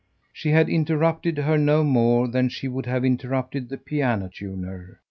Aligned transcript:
She 0.33 0.49
had 0.49 0.67
interrupted 0.67 1.37
her 1.37 1.59
no 1.59 1.83
more 1.83 2.27
than 2.27 2.49
she 2.49 2.67
would 2.67 2.87
have 2.87 3.05
interrupted 3.05 3.69
the 3.69 3.77
piano 3.77 4.29
tuner. 4.33 4.99